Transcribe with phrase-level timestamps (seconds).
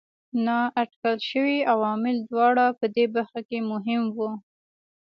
[0.45, 4.31] نااټکل شوي عوامل دواړه په دې برخه کې مهم وو.